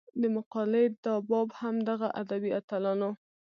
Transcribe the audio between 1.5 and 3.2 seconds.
هم دغه ادبي اتلانو